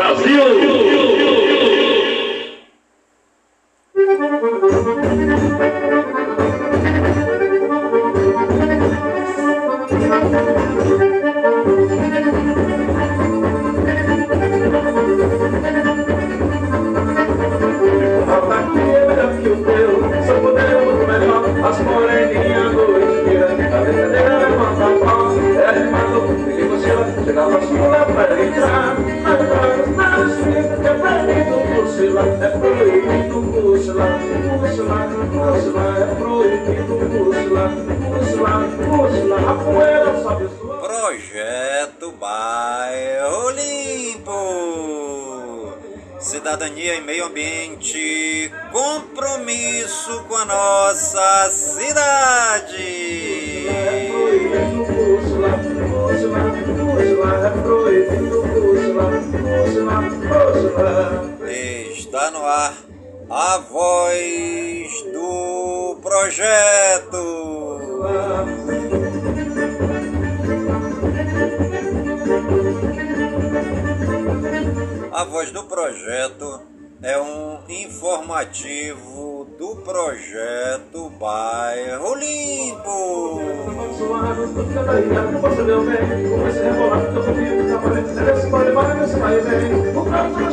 [0.00, 0.69] Brasil!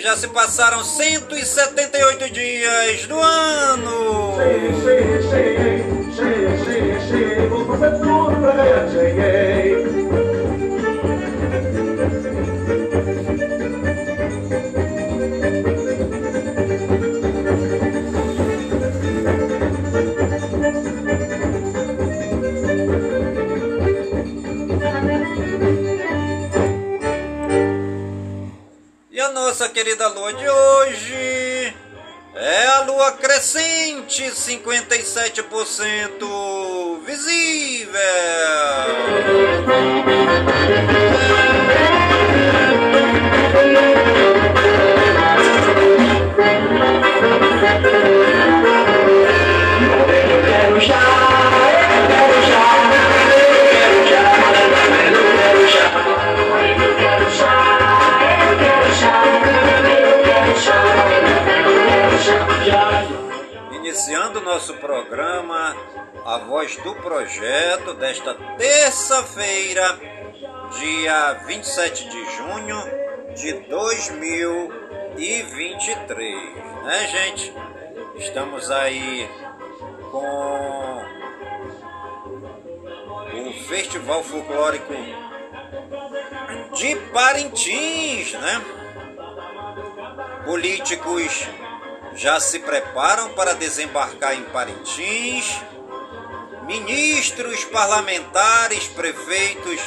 [0.00, 4.36] já se passaram 178 dias do ano.
[7.48, 8.88] Vou fazer tudo pra ganhar
[29.48, 31.74] nossa querida lua de hoje
[32.34, 37.98] é a lua crescente, 57% visível.
[50.28, 51.00] Eu quero já,
[51.80, 52.97] eu quero já.
[64.08, 65.76] Iniciando nosso programa,
[66.24, 70.00] a voz do projeto desta terça-feira,
[70.78, 72.82] dia 27 de junho
[73.36, 76.54] de 2023,
[76.84, 77.52] né, gente?
[78.16, 79.28] Estamos aí
[80.10, 81.02] com
[83.34, 84.94] o Festival Folclórico
[86.74, 88.64] de Parintins, né?
[90.46, 91.46] Políticos
[92.18, 95.56] já se preparam para desembarcar em Parintins.
[96.66, 99.80] Ministros, parlamentares, prefeitos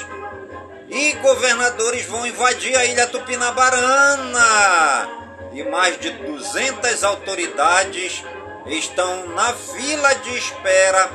[0.90, 5.09] e governadores vão invadir a ilha Tupinabarana.
[5.52, 8.24] E mais de 200 autoridades
[8.66, 11.12] estão na fila de espera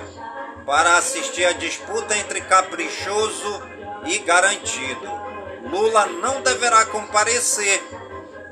[0.67, 3.63] para assistir a disputa entre caprichoso
[4.05, 5.11] e garantido.
[5.71, 7.83] Lula não deverá comparecer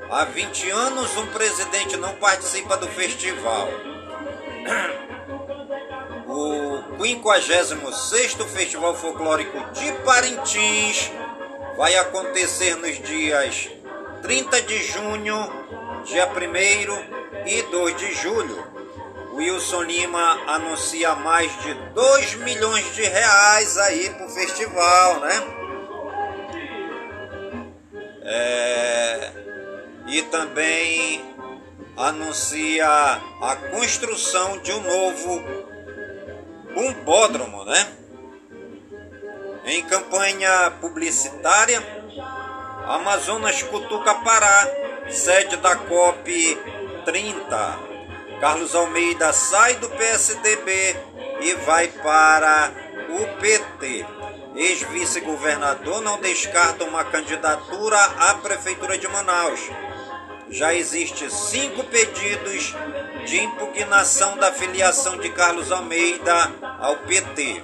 [0.09, 3.69] Há 20 anos um presidente não participa do festival.
[6.27, 11.11] O 56º Festival Folclórico de Parintins
[11.75, 13.69] vai acontecer nos dias
[14.21, 15.37] 30 de junho,
[16.03, 18.75] dia 1 e 2 de julho.
[19.33, 25.43] Wilson Lima anuncia mais de 2 milhões de reais aí pro festival, né?
[28.27, 29.44] É
[30.07, 31.35] e também
[31.97, 35.43] anuncia a construção de um novo
[36.73, 37.87] bombódromo, né?
[39.65, 41.81] Em campanha publicitária,
[42.85, 44.67] Amazonas Cutuca Pará,
[45.09, 46.59] sede da COP
[47.05, 47.79] 30.
[48.39, 50.95] Carlos Almeida sai do PSDB
[51.41, 52.71] e vai para
[53.09, 54.05] o PT.
[54.55, 59.59] Ex-vice-governador não descarta uma candidatura à Prefeitura de Manaus.
[60.49, 62.75] Já existe cinco pedidos
[63.25, 67.61] de impugnação da filiação de Carlos Almeida ao PT.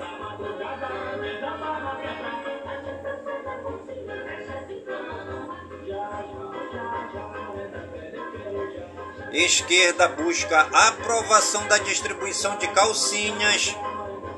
[9.32, 13.74] Esquerda busca aprovação da distribuição de calcinhas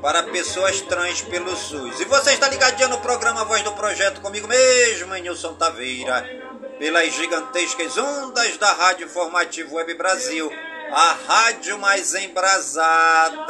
[0.00, 1.98] para pessoas trans pelo SUS.
[1.98, 6.43] E você está ligadinho no programa Voz do Projeto comigo mesmo, Nilson Taveira,
[6.78, 10.50] pelas gigantescas ondas da Rádio Informativo Web Brasil,
[10.90, 13.44] a rádio mais embrasada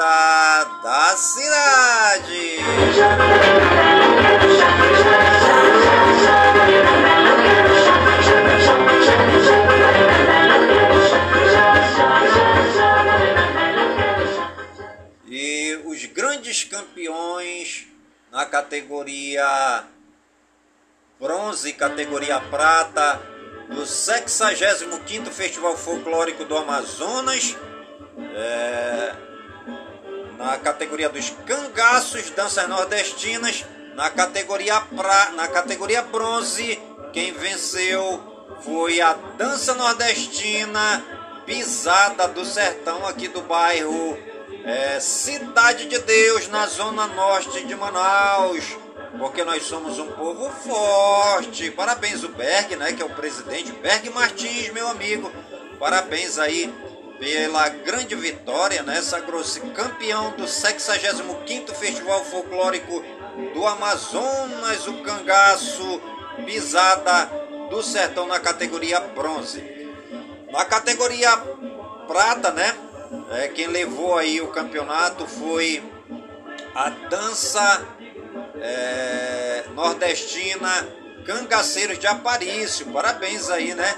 [0.83, 2.59] da cidade.
[16.15, 17.87] grandes campeões
[18.31, 19.85] na categoria
[21.25, 23.19] bronze, categoria prata,
[23.71, 27.57] do 65º Festival Folclórico do Amazonas,
[28.35, 29.15] é,
[30.37, 36.79] na categoria dos cangaços, danças nordestinas, na categoria, pra, na categoria bronze,
[37.11, 38.23] quem venceu
[38.61, 41.03] foi a dança nordestina
[41.47, 44.19] pisada do sertão aqui do bairro
[44.63, 48.77] é, Cidade de Deus, na zona norte de Manaus,
[49.19, 51.71] porque nós somos um povo forte.
[51.71, 55.31] Parabéns o Berg, né, que é o presidente, Berg Martins, meu amigo.
[55.79, 56.73] Parabéns aí
[57.19, 59.01] pela grande vitória, né?
[59.01, 63.03] Sagrou-se campeão do 65º Festival Folclórico
[63.53, 66.01] do Amazonas, o Cangaço,
[66.45, 67.27] pisada
[67.71, 69.63] do sertão na categoria bronze.
[70.51, 71.37] Na categoria
[72.07, 72.77] prata, né?
[73.31, 75.83] É, quem levou aí o campeonato foi
[76.75, 77.87] a dança
[78.61, 80.89] é, nordestina
[81.25, 82.87] Cangaceiros de Aparício.
[82.87, 83.95] Parabéns aí, né?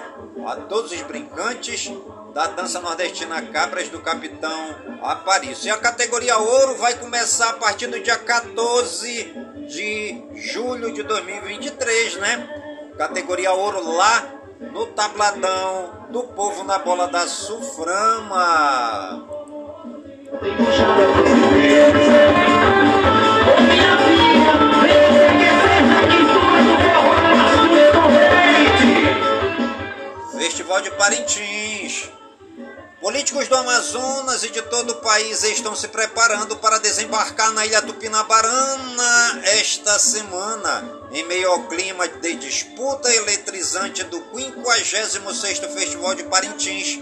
[0.47, 1.93] A todos os brincantes
[2.33, 5.67] da dança nordestina Cabras do Capitão Aparício.
[5.67, 9.35] E a categoria ouro vai começar a partir do dia 14
[9.67, 12.49] de julho de 2023, né?
[12.97, 19.27] Categoria ouro lá no tabladão do povo na bola da Suframa.
[30.67, 32.11] Festival de Parintins.
[33.01, 37.81] Políticos do Amazonas e de todo o país estão se preparando para desembarcar na ilha
[37.83, 46.99] Tupinabarana esta semana, em meio ao clima de disputa eletrizante do 56º Festival de Parintins.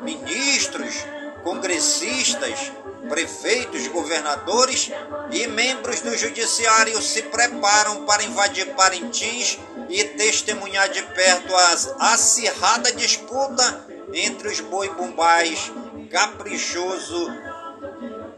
[0.00, 0.94] Ministros,
[1.42, 2.72] congressistas,
[3.08, 4.90] prefeitos, governadores
[5.30, 9.58] e membros do judiciário se preparam para invadir Parintins
[9.88, 15.72] e testemunhar de perto a acirrada disputa entre os boi bumbais,
[16.10, 17.28] caprichoso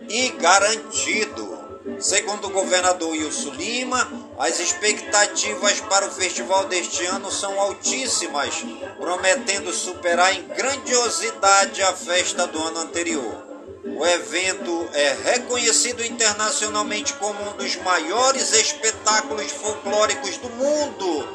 [0.09, 1.64] e garantido.
[2.01, 8.65] Segundo o governador Wilson Lima, as expectativas para o festival deste ano são altíssimas,
[8.99, 13.45] prometendo superar em grandiosidade a festa do ano anterior.
[13.85, 21.29] O evento é reconhecido internacionalmente como um dos maiores espetáculos folclóricos do mundo,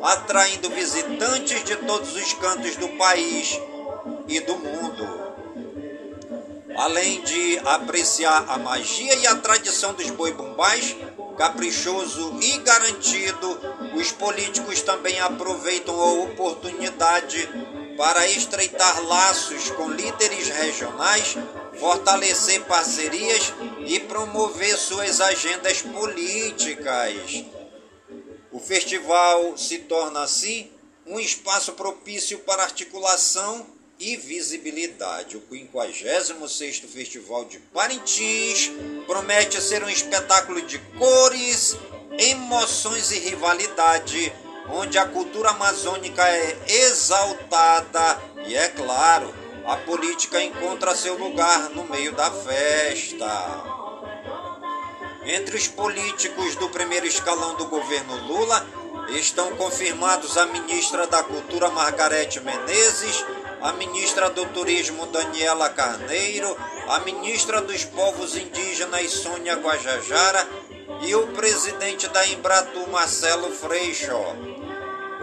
[0.00, 3.60] atraindo visitantes de todos os cantos do país
[4.28, 5.15] e do mundo.
[6.76, 10.94] Além de apreciar a magia e a tradição dos boi bumbais,
[11.38, 13.58] caprichoso e garantido,
[13.94, 17.48] os políticos também aproveitam a oportunidade
[17.96, 21.36] para estreitar laços com líderes regionais,
[21.80, 23.54] fortalecer parcerias
[23.86, 27.44] e promover suas agendas políticas.
[28.52, 30.70] O festival se torna assim
[31.06, 35.36] um espaço propício para articulação e visibilidade.
[35.36, 38.70] O 56º Festival de Parintins
[39.06, 41.76] promete ser um espetáculo de cores,
[42.18, 44.32] emoções e rivalidade,
[44.68, 49.32] onde a cultura amazônica é exaltada e, é claro,
[49.66, 53.76] a política encontra seu lugar no meio da festa.
[55.24, 58.64] Entre os políticos do primeiro escalão do governo Lula
[59.08, 63.24] estão confirmados a ministra da Cultura Margarete Menezes
[63.60, 66.56] a ministra do Turismo Daniela Carneiro,
[66.88, 70.46] a ministra dos Povos Indígenas Sônia Guajajara
[71.02, 74.12] e o presidente da Embratu Marcelo Freixo.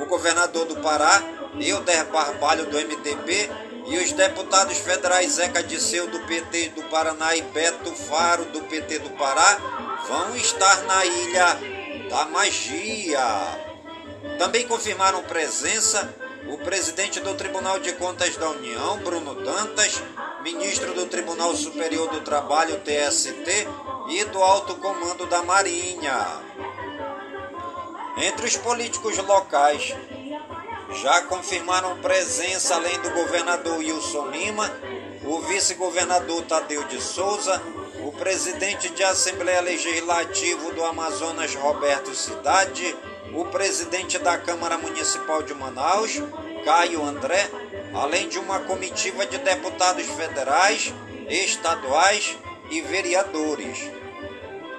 [0.02, 1.24] O governador do Pará,
[1.60, 3.50] Hilder Barbalho do MDB
[3.86, 9.00] e os deputados federais Zeca Disseu do PT do Paraná e Beto Faro do PT
[9.00, 9.58] do Pará
[10.08, 11.58] vão estar na Ilha
[12.10, 13.28] da Magia.
[14.38, 16.14] Também confirmaram presença
[16.48, 20.02] o presidente do Tribunal de Contas da União, Bruno Dantas,
[20.42, 23.68] ministro do Tribunal Superior do Trabalho, TST,
[24.10, 26.42] e do Alto Comando da Marinha.
[28.18, 29.96] Entre os políticos locais,
[31.02, 34.70] já confirmaram presença, além do governador Wilson Lima,
[35.26, 37.62] o vice-governador Tadeu de Souza,
[38.06, 42.96] o presidente de Assembleia Legislativa do Amazonas, Roberto Cidade,
[43.34, 46.22] o presidente da Câmara Municipal de Manaus,
[46.64, 47.50] Caio André,
[47.94, 50.94] além de uma comitiva de deputados federais,
[51.28, 52.38] estaduais
[52.70, 53.80] e vereadores.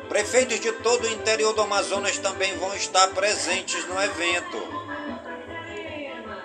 [0.09, 4.85] Prefeitos de todo o interior do Amazonas também vão estar presentes no evento.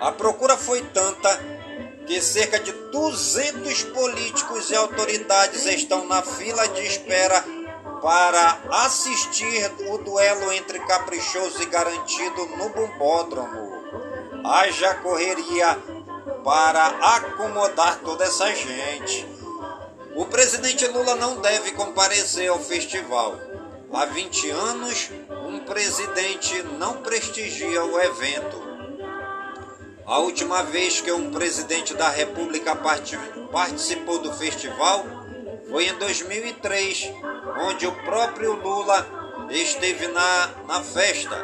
[0.00, 1.38] A procura foi tanta
[2.06, 7.44] que cerca de 200 políticos e autoridades estão na fila de espera
[8.00, 13.80] para assistir o duelo entre caprichoso e garantido no bombódromo.
[14.44, 15.78] Haja correria
[16.42, 19.26] para acomodar toda essa gente.
[20.14, 23.38] O presidente Lula não deve comparecer ao festival.
[23.92, 25.10] Há 20 anos,
[25.46, 28.70] um presidente não prestigia o evento.
[30.06, 35.04] A última vez que um presidente da República participou do festival
[35.70, 37.12] foi em 2003,
[37.60, 39.06] onde o próprio Lula
[39.50, 41.36] esteve na, na festa,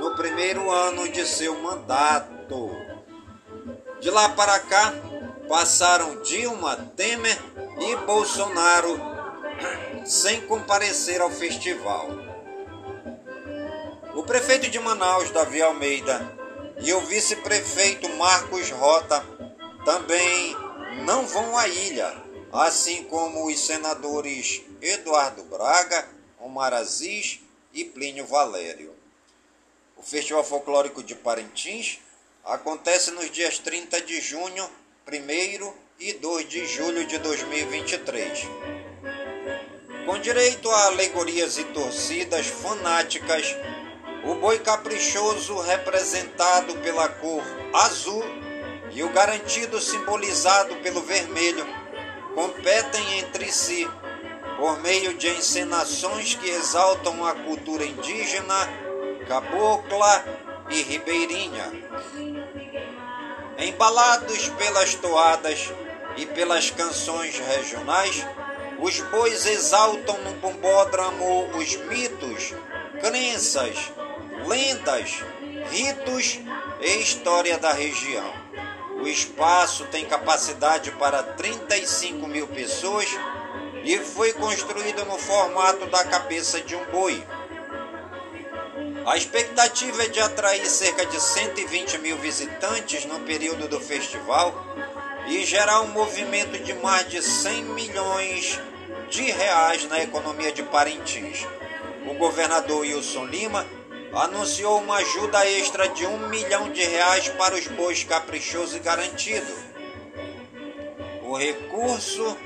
[0.00, 2.70] no primeiro ano de seu mandato.
[4.00, 4.92] De lá para cá,
[5.48, 7.38] passaram Dilma, Temer
[7.78, 8.98] e Bolsonaro
[10.04, 12.08] sem comparecer ao festival.
[14.14, 16.36] O prefeito de Manaus, Davi Almeida,
[16.78, 19.24] e o vice-prefeito Marcos Rota
[19.84, 20.56] também
[21.04, 22.12] não vão à ilha,
[22.52, 26.08] assim como os senadores Eduardo Braga,
[26.40, 27.38] Omar Aziz
[27.72, 28.92] e Plínio Valério.
[29.96, 32.00] O Festival Folclórico de Parintins
[32.44, 34.68] acontece nos dias 30 de junho,
[35.06, 38.40] 1 e 2 de julho de 2023.
[40.04, 43.54] Com direito a alegorias e torcidas fanáticas
[44.24, 48.24] o boi caprichoso representado pela cor azul
[48.90, 51.64] e o garantido simbolizado pelo vermelho
[52.34, 53.88] competem entre si
[54.62, 58.54] por meio de encenações que exaltam a cultura indígena,
[59.26, 60.24] cabocla
[60.70, 61.68] e ribeirinha.
[63.58, 65.72] Embalados pelas toadas
[66.16, 68.24] e pelas canções regionais,
[68.78, 72.54] os bois exaltam no bombódromo os mitos,
[73.00, 73.92] crenças,
[74.46, 75.24] lendas,
[75.72, 76.38] ritos
[76.80, 78.32] e história da região.
[79.00, 83.08] O espaço tem capacidade para 35 mil pessoas
[83.84, 87.22] e foi construído no formato da cabeça de um boi.
[89.04, 94.54] A expectativa é de atrair cerca de 120 mil visitantes no período do festival
[95.26, 98.60] e gerar um movimento de mais de 100 milhões
[99.10, 101.46] de reais na economia de Parintins.
[102.06, 103.66] O governador Wilson Lima
[104.14, 109.52] anunciou uma ajuda extra de um milhão de reais para os bois caprichoso e garantido.
[111.22, 112.36] O recurso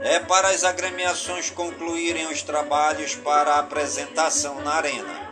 [0.00, 5.26] é para as agremiações concluírem os trabalhos para a apresentação na arena.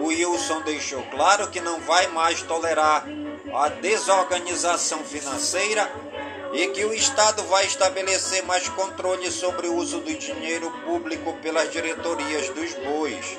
[0.00, 3.06] O Wilson deixou claro que não vai mais tolerar
[3.54, 5.90] a desorganização financeira
[6.52, 11.70] e que o Estado vai estabelecer mais controle sobre o uso do dinheiro público pelas
[11.70, 13.38] diretorias dos bois.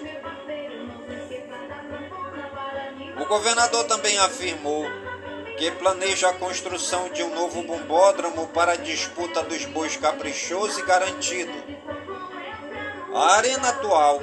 [3.22, 4.86] O governador também afirmou
[5.58, 10.84] que planeja a construção de um novo bombódromo para a disputa dos bois caprichoso e
[10.84, 11.54] garantido.
[13.14, 14.22] A arena atual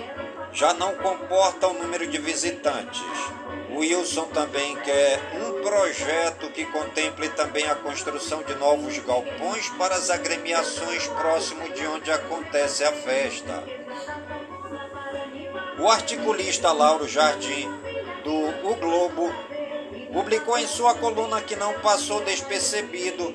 [0.53, 3.03] já não comporta o número de visitantes.
[3.71, 10.11] Wilson também quer um projeto que contemple também a construção de novos galpões para as
[10.11, 13.65] agremiações próximo de onde acontece a festa.
[15.79, 17.67] O articulista Lauro Jardim
[18.23, 19.35] do O Globo,
[20.13, 23.35] publicou em sua coluna que não passou despercebido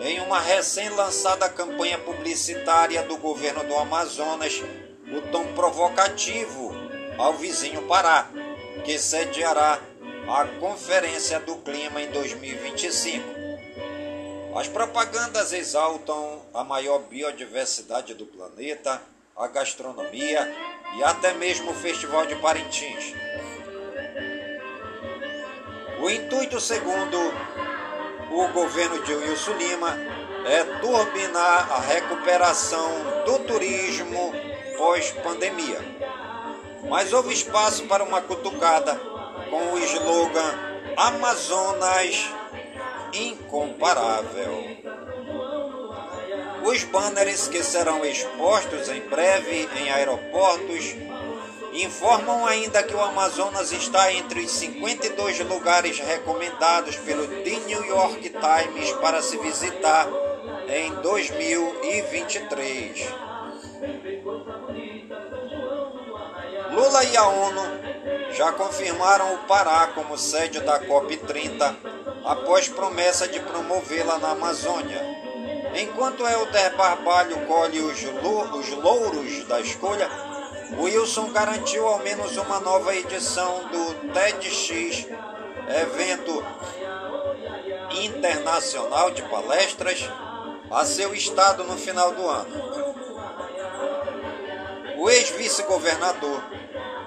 [0.00, 4.62] em uma recém-lançada campanha publicitária do governo do Amazonas
[5.12, 6.72] o tom provocativo
[7.18, 8.28] ao vizinho Pará,
[8.84, 9.78] que sediará
[10.26, 13.24] a Conferência do Clima em 2025.
[14.56, 19.02] As propagandas exaltam a maior biodiversidade do planeta,
[19.36, 20.54] a gastronomia
[20.96, 23.14] e até mesmo o Festival de Parintins.
[26.02, 27.16] O intuito, segundo
[28.32, 29.96] o governo de Wilson Lima,
[30.44, 32.90] é turbinar a recuperação
[33.24, 34.32] do turismo
[34.76, 35.78] pós-pandemia.
[36.88, 38.96] Mas houve espaço para uma cutucada
[39.48, 40.58] com o slogan
[40.96, 42.28] Amazonas
[43.12, 44.76] incomparável.
[46.64, 50.96] Os banners que serão expostos em breve em aeroportos
[51.72, 58.30] informam ainda que o Amazonas está entre os 52 lugares recomendados pelo The New York
[58.30, 60.06] Times para se visitar
[60.68, 63.06] em 2023.
[66.72, 67.62] Lula e a ONU
[68.32, 71.74] já confirmaram o Pará como sede da COP30
[72.24, 75.00] após promessa de promovê-la na Amazônia.
[75.74, 78.02] Enquanto Helder Barbalho colhe os,
[78.82, 80.08] louros da escolha,
[80.78, 85.06] Wilson garantiu ao menos uma nova edição do TEDx,
[85.68, 86.44] evento
[87.90, 90.08] internacional de palestras,
[90.70, 92.72] a seu estado no final do ano.
[94.96, 96.42] O ex-vice-governador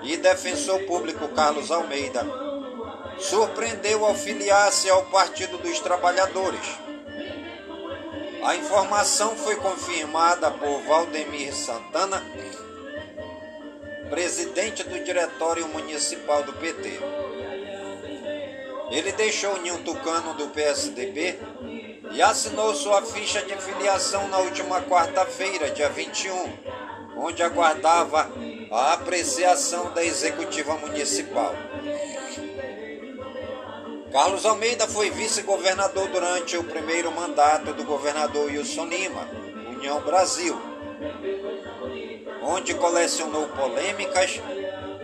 [0.03, 2.25] e defensor público Carlos Almeida
[3.17, 6.77] surpreendeu ao filiar-se ao Partido dos Trabalhadores.
[8.43, 12.23] A informação foi confirmada por Valdemir Santana,
[14.15, 16.99] presidente do Diretório Municipal do PT.
[18.89, 21.37] Ele deixou o Ninho Tucano do PSDB
[22.13, 26.31] e assinou sua ficha de filiação na última quarta-feira, dia 21,
[27.17, 28.31] onde aguardava
[28.71, 31.53] a apreciação da executiva municipal.
[34.13, 39.27] Carlos Almeida foi vice-governador durante o primeiro mandato do governador Wilson Lima,
[39.75, 40.57] União Brasil,
[42.45, 44.39] onde colecionou polêmicas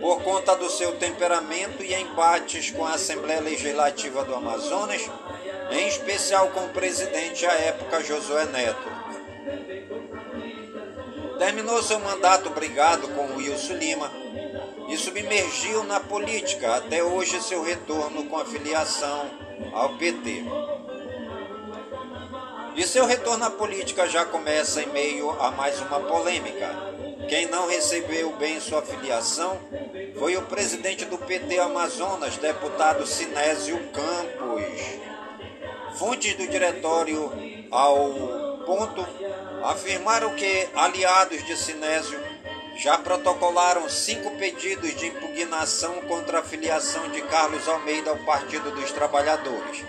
[0.00, 5.02] por conta do seu temperamento e embates com a Assembleia Legislativa do Amazonas,
[5.70, 9.02] em especial com o presidente à época Josué Neto.
[11.38, 14.10] Terminou seu mandato brigado com Wilson Lima
[14.88, 19.30] e submergiu na política até hoje seu retorno com a filiação
[19.72, 20.44] ao PT.
[22.76, 27.11] E seu retorno à política já começa em meio a mais uma polêmica.
[27.28, 29.58] Quem não recebeu bem sua filiação
[30.18, 34.64] foi o presidente do PT Amazonas, deputado Sinésio Campos.
[35.98, 37.32] Fontes do diretório
[37.70, 38.10] ao
[38.66, 39.06] ponto
[39.64, 42.20] afirmaram que aliados de Sinésio
[42.78, 48.90] já protocolaram cinco pedidos de impugnação contra a filiação de Carlos Almeida ao Partido dos
[48.92, 49.84] Trabalhadores.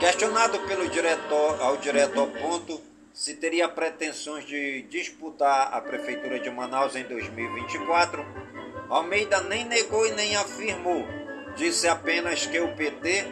[0.00, 2.87] Questionado pelo diretor, ao diretor ponto
[3.18, 8.24] se teria pretensões de disputar a Prefeitura de Manaus em 2024,
[8.88, 11.04] Almeida nem negou e nem afirmou.
[11.56, 13.24] Disse apenas que o PT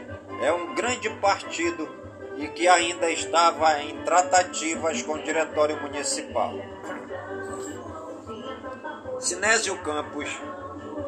[0.43, 1.89] é um grande partido
[2.37, 6.55] e que ainda estava em tratativas com o Diretório Municipal.
[9.21, 10.29] Sinésio Campos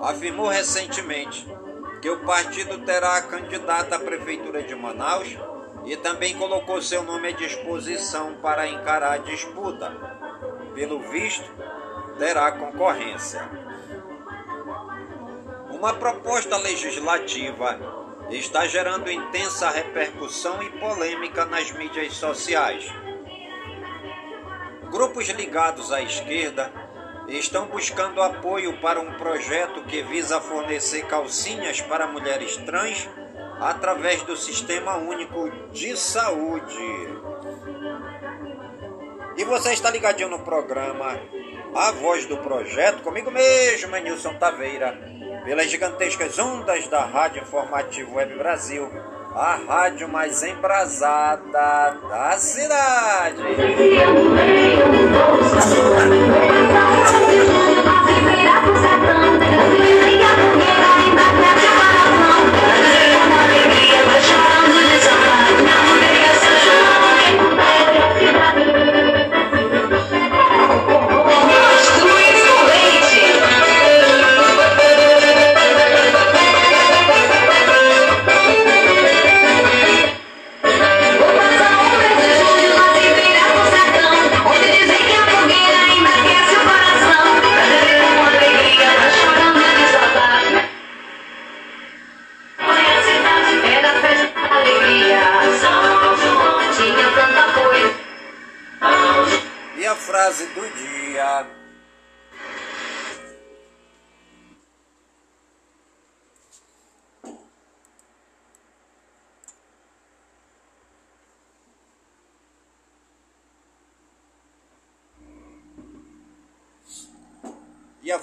[0.01, 1.45] afirmou recentemente
[2.01, 5.37] que o partido terá a candidata à Prefeitura de Manaus
[5.89, 9.91] e também colocou seu nome à disposição para encarar a disputa.
[10.75, 11.51] Pelo visto,
[12.19, 13.49] terá concorrência.
[15.71, 17.79] Uma proposta legislativa
[18.31, 22.87] está gerando intensa repercussão e polêmica nas mídias sociais.
[24.91, 26.71] Grupos ligados à esquerda
[27.29, 33.09] estão buscando apoio para um projeto que visa fornecer calcinhas para mulheres trans
[33.61, 37.09] através do Sistema Único de Saúde.
[39.37, 41.19] E você está ligadinho no programa
[41.75, 45.19] A Voz do Projeto, comigo mesmo, Nilson Taveira
[45.49, 48.87] pelas gigantescas ondas da Rádio Informativo Web Brasil,
[49.35, 53.43] a rádio mais embrasada da cidade.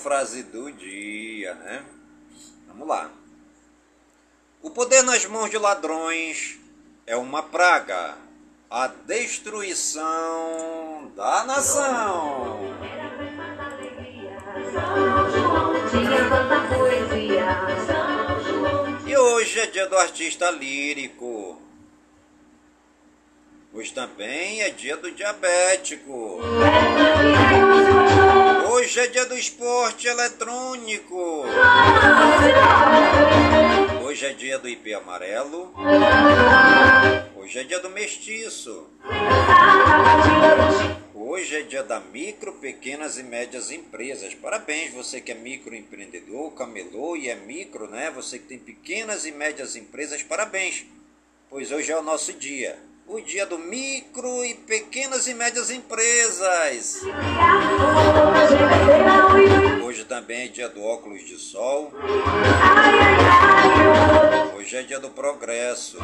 [0.05, 1.83] Frase do dia, né?
[2.67, 3.09] Vamos lá.
[4.61, 6.59] O poder nas mãos de ladrões
[7.07, 8.15] é uma praga,
[8.69, 10.05] a destruição
[11.15, 12.59] da nação.
[19.07, 21.59] E hoje é dia do artista lírico.
[23.73, 26.41] Hoje também é dia do diabético.
[28.86, 31.43] Hoje é dia do esporte eletrônico.
[34.06, 35.74] Hoje é dia do IP amarelo.
[37.36, 38.88] Hoje é dia do mestiço.
[41.15, 44.36] Hoje é dia da micro, pequenas e médias empresas.
[44.36, 48.12] Parabéns, você que é microempreendedor, camelô e é micro, né?
[48.12, 50.86] Você que tem pequenas e médias empresas, parabéns.
[51.50, 57.01] Pois hoje é o nosso dia o dia do micro e pequenas e médias empresas.
[59.83, 61.93] Hoje também é dia do óculos de sol.
[64.65, 65.99] Hoje é dia do progresso.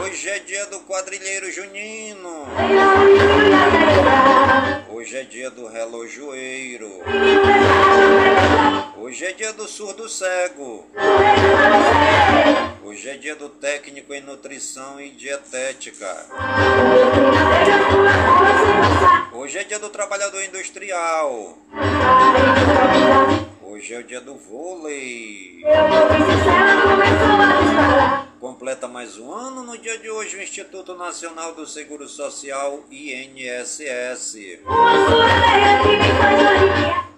[0.00, 2.46] Hoje é dia do quadrilheiro junino.
[4.88, 7.02] Hoje é dia do relojoeiro.
[8.98, 10.86] Hoje é dia do surdo cego.
[12.84, 16.24] Hoje é dia do técnico em nutrição e dietética.
[19.32, 21.58] Hoje é dia do trabalhador industrial.
[23.78, 25.62] Hoje é o dia do vôlei.
[28.40, 34.34] Completa mais um ano no dia de hoje o Instituto Nacional do Seguro Social INSS.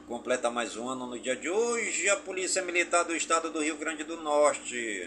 [0.06, 3.78] Completa mais um ano no dia de hoje a Polícia Militar do Estado do Rio
[3.78, 5.06] Grande do Norte.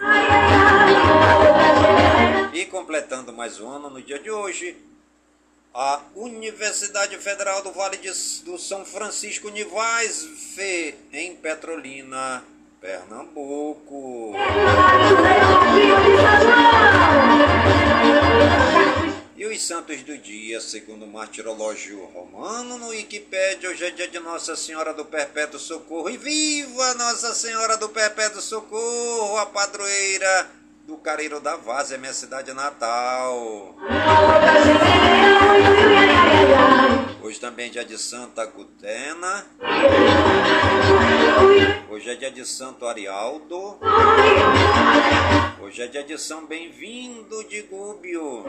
[2.51, 4.75] E completando mais um ano no dia de hoje
[5.73, 8.11] a Universidade Federal do Vale de,
[8.43, 12.43] do São Francisco Nivais, FE, em Petrolina,
[12.79, 14.33] Pernambuco.
[19.35, 24.19] E os santos do dia, segundo o martirológio romano, no Wikipédia, hoje é dia de
[24.19, 26.07] Nossa Senhora do Perpétuo Socorro.
[26.07, 30.51] E viva Nossa Senhora do Perpétuo Socorro, a padroeira
[30.83, 33.75] do Careiro da Vaza, é minha cidade natal.
[37.21, 39.45] Hoje também é dia de Santa Gutena.
[41.89, 43.79] Hoje é dia de Santo Arialdo.
[45.61, 48.45] Hoje é dia de São Bem-vindo de Gúbio.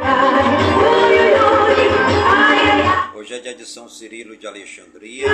[3.14, 5.28] Hoje é dia de São Cirilo de Alexandria.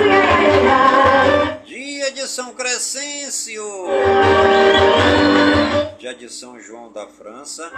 [1.65, 3.65] Dia de São Crescêncio.
[6.01, 7.71] Dia de São João da França.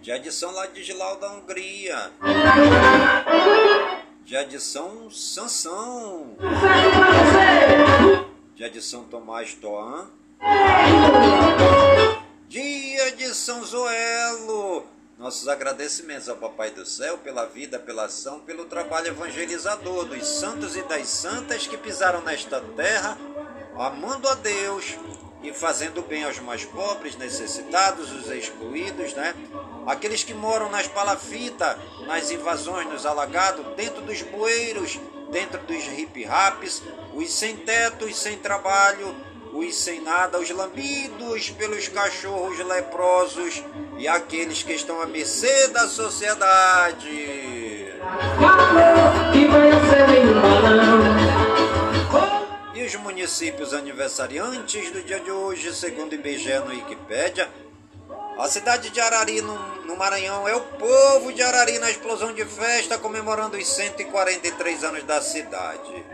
[0.00, 2.12] Dia de São Ladislau da Hungria.
[4.24, 6.36] Dia de São Sansão.
[8.54, 10.12] Dia de São Tomás Toan.
[12.48, 14.86] Dia de São Zoelo.
[15.18, 20.76] Nossos agradecimentos ao Papai do Céu pela vida, pela ação, pelo trabalho evangelizador dos santos
[20.76, 23.18] e das santas que pisaram nesta terra,
[23.76, 24.96] amando a Deus
[25.42, 29.34] e fazendo bem aos mais pobres, necessitados, os excluídos, né?
[29.86, 31.76] Aqueles que moram nas palafitas,
[32.06, 35.00] nas invasões, nos alagados, dentro dos bueiros,
[35.30, 36.82] dentro dos hip-raps,
[37.14, 39.14] os sem teto, os sem trabalho,
[39.52, 43.62] os sem nada, os lambidos pelos cachorros leprosos
[43.98, 47.08] e aqueles que estão à mercê da sociedade.
[49.34, 49.48] E
[52.96, 57.48] os municípios aniversariantes do dia de hoje, segundo o IBGE no Wikipédia,
[58.38, 62.44] a cidade de Arari, no, no, Maranhão, é o povo de Arari na explosão de
[62.44, 66.04] festa, comemorando os 143 anos da cidade.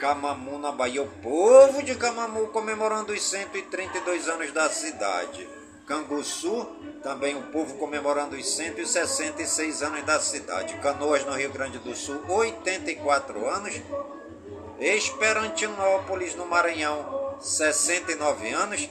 [0.00, 5.46] Camamu, na Bahia, o povo de Camamu, comemorando os 132 anos da cidade.
[5.86, 6.66] Canguçu,
[7.02, 10.76] também o povo comemorando os 166 anos da cidade.
[10.76, 13.82] Canoas, no Rio Grande do Sul, 84 anos.
[14.82, 18.90] Esperantinópolis, no Maranhão, 69 anos.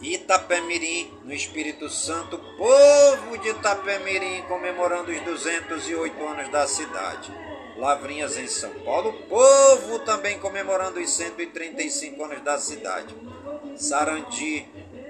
[0.00, 7.32] Itapemirim, no Espírito Santo, povo de Itapemirim comemorando os 208 anos da cidade.
[7.76, 13.14] Lavrinhas em São Paulo, povo também comemorando os 135 anos da cidade.
[13.76, 14.68] Sarandi,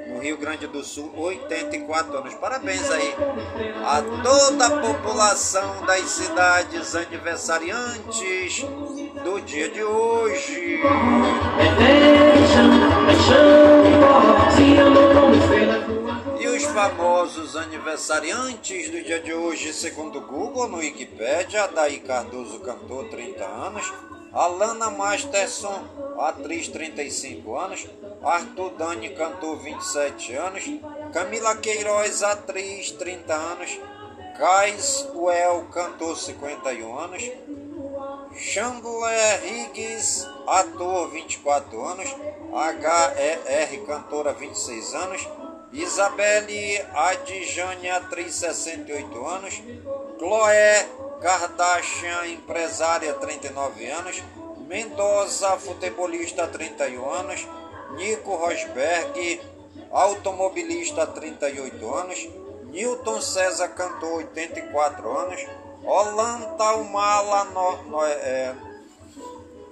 [0.09, 2.35] no Rio Grande do Sul, 84 anos.
[2.35, 3.15] Parabéns aí
[3.85, 8.65] a toda a população das cidades aniversariantes
[9.25, 10.81] do dia de hoje.
[16.41, 23.05] E os famosos aniversariantes do dia de hoje, segundo Google, no Wikipedia, Daí Cardoso cantou
[23.09, 23.93] 30 anos,
[24.33, 25.85] Alana Masterson,
[26.19, 27.87] atriz 35 anos,
[28.23, 30.65] Arthur Dani, cantor 27 anos,
[31.13, 33.81] Camila Queiroz, atriz 30 anos,
[34.37, 37.31] Kais Well, cantor 51 anos,
[38.37, 42.09] Chandler Higgs, ator 24 anos,
[42.53, 45.29] HER, cantora 26 anos,
[45.73, 49.63] Isabelle Adjane, atriz 68 anos,
[50.19, 50.87] Chloé
[51.21, 54.23] Kardashian, empresária 39 anos,
[54.67, 57.47] Mendoza, futebolista 31 anos,
[57.97, 59.41] Nico Rosberg,
[59.91, 62.29] automobilista 38 anos,
[62.71, 65.41] Newton César, cantor 84 anos,
[65.89, 68.55] Olan Taumala, no, no, é,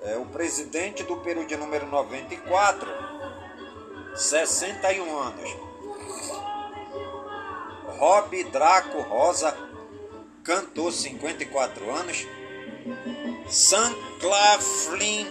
[0.03, 2.91] é, o presidente do Peru de número 94,
[4.15, 5.57] 61 anos.
[7.99, 9.55] Rob Draco Rosa,
[10.43, 12.27] cantor 54 anos.
[13.47, 15.27] Sam Claflin,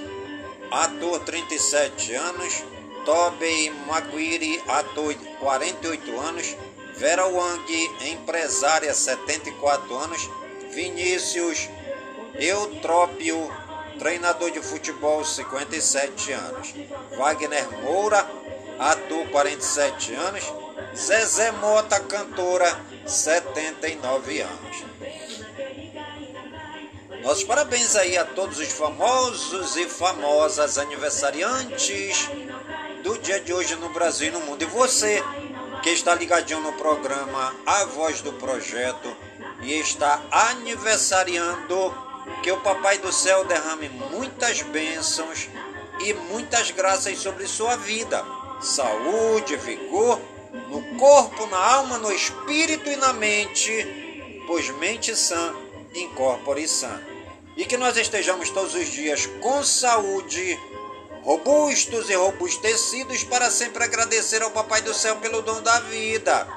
[0.70, 2.64] ator 37 anos.
[3.06, 6.56] Tobey Maguire, ator 48 anos.
[6.96, 7.74] Vera Wang,
[8.12, 10.45] empresária 74 anos.
[10.76, 11.70] Vinícius
[12.38, 13.50] Eutrópio,
[13.98, 16.74] treinador de futebol 57 anos.
[17.16, 18.30] Wagner Moura,
[18.78, 20.44] ator 47 anos.
[20.94, 24.84] Zezé Mota, cantora 79 anos.
[27.24, 32.30] Nossos parabéns aí a todos os famosos e famosas aniversariantes
[33.02, 34.62] do dia de hoje no Brasil e no mundo.
[34.62, 35.24] E você
[35.82, 39.16] que está ligadinho no programa A Voz do Projeto
[39.66, 41.94] e está aniversariando,
[42.44, 45.50] que o Papai do Céu derrame muitas bênçãos
[46.00, 48.24] e muitas graças sobre sua vida.
[48.62, 50.22] Saúde, vigor
[50.70, 55.54] no corpo, na alma, no espírito e na mente, pois mente sã,
[55.94, 57.02] incorpore sã.
[57.58, 60.60] E que nós estejamos todos os dias com saúde,
[61.24, 66.48] robustos e robustecidos para sempre agradecer ao Papai do Céu pelo dom da vida.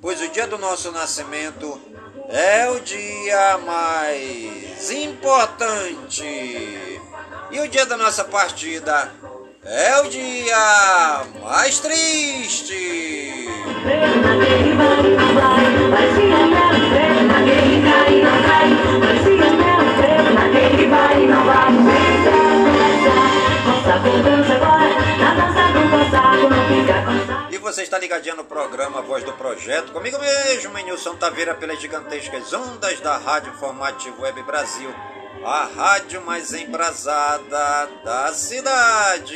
[0.00, 1.80] Pois o dia do nosso nascimento
[2.28, 6.24] é o dia mais importante.
[7.50, 9.12] E o dia da nossa partida
[9.64, 12.74] é o dia mais triste.
[27.50, 32.52] E você está ligadinho no programa Voz do Projeto, comigo mesmo, Nilson Taveira, pelas gigantescas
[32.52, 34.94] ondas da Rádio Formativo Web Brasil,
[35.44, 39.34] a rádio mais embrasada da cidade.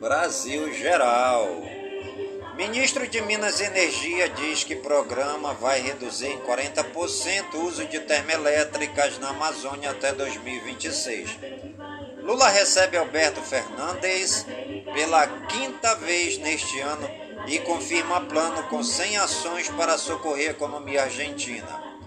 [0.00, 1.75] Brasil Geral.
[2.68, 8.00] Ministro de Minas e Energia diz que programa vai reduzir em 40% o uso de
[8.00, 11.38] termoelétricas na Amazônia até 2026.
[12.22, 14.44] Lula recebe Alberto Fernandes
[14.92, 17.08] pela quinta vez neste ano
[17.46, 22.00] e confirma plano com 100 ações para socorrer a economia argentina.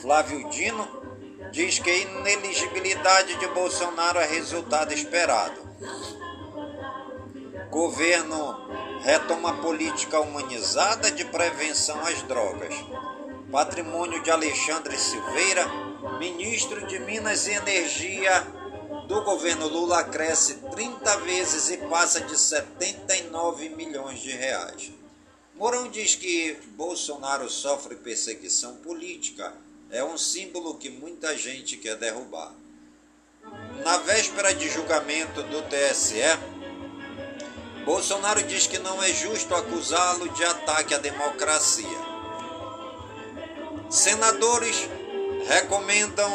[0.00, 0.88] Flávio Dino
[1.52, 5.60] diz que a ineligibilidade de Bolsonaro é resultado esperado.
[7.70, 12.74] Governo retoma política humanizada de prevenção às drogas.
[13.52, 15.64] Patrimônio de Alexandre Silveira,
[16.18, 18.44] ministro de Minas e Energia
[19.06, 24.90] do governo Lula, cresce 30 vezes e passa de 79 milhões de reais.
[25.54, 29.54] Mourão diz que Bolsonaro sofre perseguição política.
[29.88, 32.52] É um símbolo que muita gente quer derrubar.
[33.84, 36.55] Na véspera de julgamento do TSE,
[37.86, 41.86] Bolsonaro diz que não é justo acusá-lo de ataque à democracia.
[43.88, 44.90] Senadores
[45.46, 46.28] recomendam,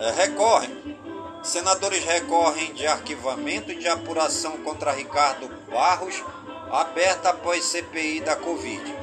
[0.00, 0.98] é, recorrem,
[1.42, 6.24] senadores recorrem de arquivamento de apuração contra Ricardo Barros,
[6.70, 8.96] aberta após CPI da Covid.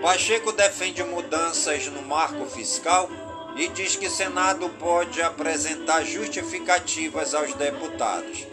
[0.00, 3.06] Pacheco defende mudanças no marco fiscal
[3.54, 8.46] e diz que Senado pode apresentar justificativas aos deputados.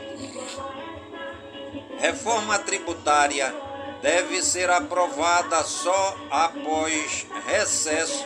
[2.00, 3.54] Reforma tributária
[4.02, 8.26] deve ser aprovada só após recesso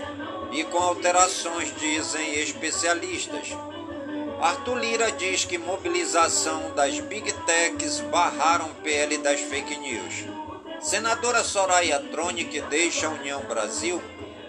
[0.51, 3.47] e com alterações, dizem especialistas.
[4.41, 10.25] Arthur Lira diz que mobilização das Big Techs barraram PL das fake news.
[10.81, 14.01] Senadora Soraya Tronic deixa a União Brasil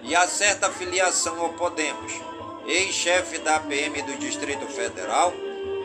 [0.02, 2.12] e acerta filiação ao Podemos.
[2.66, 5.32] ex-chefe da PM do Distrito Federal,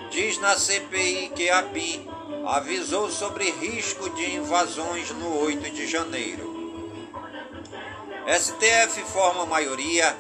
[0.10, 6.56] diz na CPI que a BI avisou sobre risco de invasões no 8 de janeiro.
[8.28, 10.16] STF forma maioria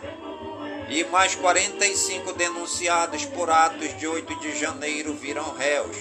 [0.89, 5.97] e mais 45 denunciados por atos de 8 de janeiro viram réus.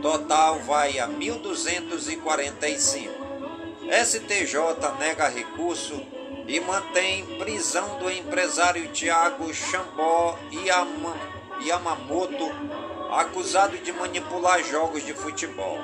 [0.00, 3.10] Total vai a 1.245.
[3.90, 4.56] STJ
[4.98, 6.00] nega recurso
[6.46, 10.38] e mantém prisão do empresário Tiago Xambó
[11.62, 12.50] Yamamoto,
[13.12, 15.78] acusado de manipular jogos de futebol.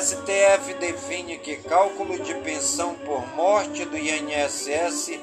[0.00, 5.18] STF define que cálculo de pensão por morte do INSS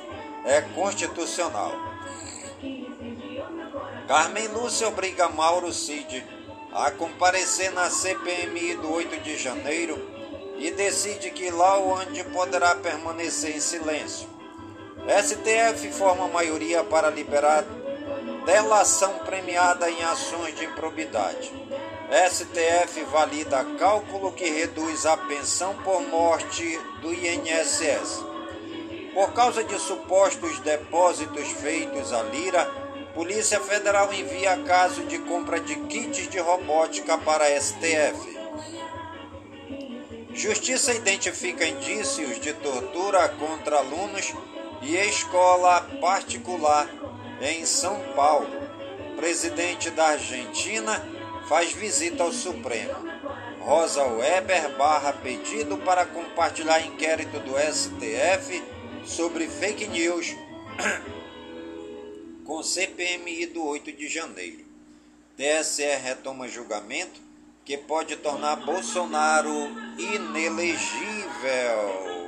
[0.46, 1.74] é constitucional.
[4.08, 6.24] Carmen Lúcia obriga Mauro Cid
[6.74, 9.98] a comparecer na CPMI do 8 de janeiro
[10.58, 14.30] e decide que onde poderá permanecer em silêncio.
[15.08, 17.66] STF forma maioria para liberar
[18.46, 21.52] delação premiada em ações de improbidade.
[22.30, 28.24] STF valida cálculo que reduz a pensão por morte do INSS.
[29.14, 32.66] Por causa de supostos depósitos feitos à Lira,
[33.14, 38.40] Polícia Federal envia caso de compra de kits de robótica para STF.
[40.34, 44.34] Justiça identifica indícios de tortura contra alunos
[44.82, 46.88] e escola particular
[47.42, 48.48] em São Paulo.
[49.16, 51.04] Presidente da Argentina
[51.48, 52.94] faz visita ao Supremo.
[53.60, 58.62] Rosa Weber barra pedido para compartilhar inquérito do STF
[59.06, 60.36] sobre fake news
[62.46, 64.66] com CPMI do 8 de janeiro.
[65.38, 67.20] TSE retoma julgamento
[67.64, 72.21] que pode tornar Bolsonaro inelegível.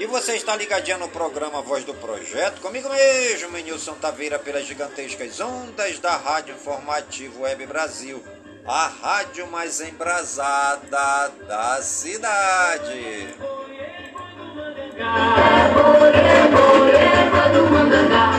[0.00, 5.40] E você está ligadinho no programa Voz do Projeto, comigo mesmo, Nilson Taveira, pelas gigantescas
[5.40, 8.22] ondas da Rádio Informativo Web Brasil,
[8.64, 13.34] a rádio mais embrasada da cidade.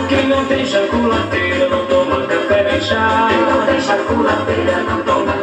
[0.07, 3.27] Quem não tem chaculateira não toma café nem chá.
[3.29, 5.38] Quem não tem chaculateira não toma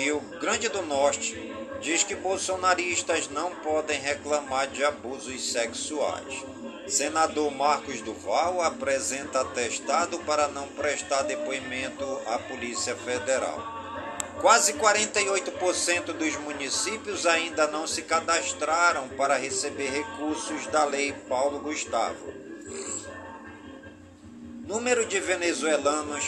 [0.00, 6.42] Rio Grande do Norte diz que bolsonaristas não podem reclamar de abusos sexuais.
[6.88, 13.62] Senador Marcos Duval apresenta atestado para não prestar depoimento à Polícia Federal.
[14.40, 22.32] Quase 48% dos municípios ainda não se cadastraram para receber recursos da Lei Paulo Gustavo.
[24.66, 26.24] Número de venezuelanos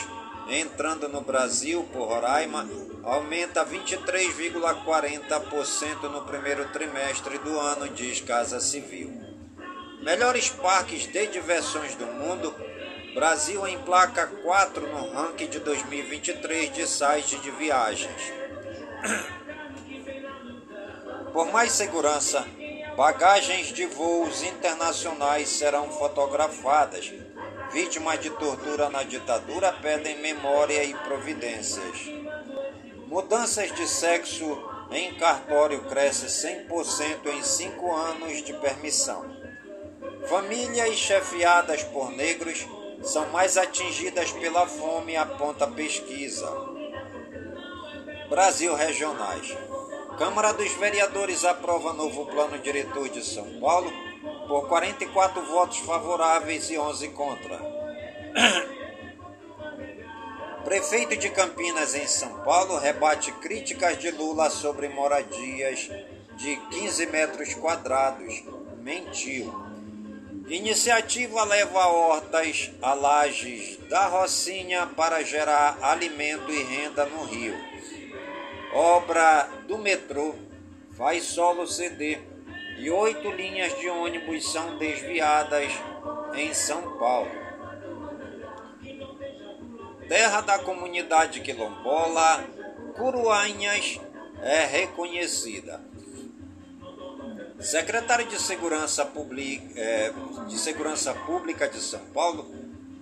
[0.50, 2.68] entrando no Brasil por Roraima
[3.04, 9.10] aumenta 23,40% no primeiro trimestre do ano, diz Casa Civil.
[10.00, 12.54] Melhores parques de diversões do mundo,
[13.14, 18.32] Brasil em placa 4 no ranking de 2023 de sites de viagens.
[21.32, 22.46] Por mais segurança,
[22.96, 27.12] bagagens de voos internacionais serão fotografadas.
[27.72, 32.10] Vítimas de tortura na ditadura pedem memória e providências.
[33.12, 34.58] Mudanças de sexo
[34.90, 39.22] em cartório cresce 100% em 5 anos de permissão.
[40.30, 42.66] Famílias chefiadas por negros
[43.02, 46.50] são mais atingidas pela fome, aponta pesquisa.
[48.30, 49.58] Brasil Regionais.
[50.16, 53.92] Câmara dos Vereadores aprova novo plano diretor de São Paulo
[54.48, 57.60] por 44 votos favoráveis e 11 contra.
[60.64, 65.90] Prefeito de Campinas, em São Paulo, rebate críticas de Lula sobre moradias
[66.36, 68.44] de 15 metros quadrados.
[68.80, 69.52] Mentiu.
[70.46, 77.56] Iniciativa leva hortas a lajes da Rocinha para gerar alimento e renda no Rio.
[78.72, 80.34] Obra do metrô
[80.96, 82.20] faz solo ceder
[82.78, 85.72] e oito linhas de ônibus são desviadas
[86.34, 87.41] em São Paulo
[90.12, 92.44] terra da comunidade quilombola,
[92.94, 93.98] Curuanhas
[94.42, 95.80] é reconhecida.
[97.58, 100.12] Secretário de Segurança, Public, é,
[100.46, 102.54] de Segurança Pública de São Paulo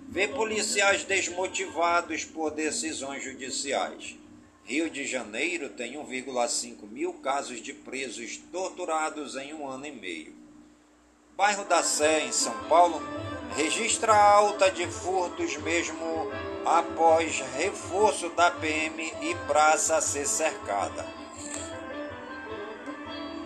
[0.07, 4.15] vê policiais desmotivados por decisões judiciais.
[4.63, 10.33] Rio de Janeiro tem 1,5 mil casos de presos torturados em um ano e meio.
[11.35, 13.01] Bairro da Sé, em São Paulo,
[13.57, 16.31] registra alta de furtos mesmo
[16.65, 21.05] após reforço da PM e praça ser cercada.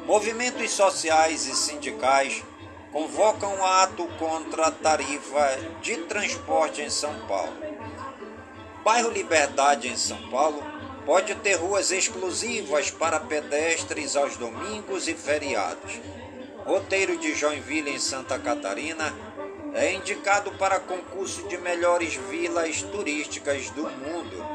[0.06, 2.44] Movimentos sociais e sindicais
[2.92, 7.58] convocam ato contra a tarifa de transporte em São Paulo.
[8.84, 10.64] Bairro Liberdade, em São Paulo,
[11.06, 16.00] pode ter ruas exclusivas para pedestres aos domingos e feriados.
[16.66, 19.14] Roteiro de Joinville, em Santa Catarina,
[19.76, 24.46] é indicado para concurso de melhores vilas turísticas do mundo.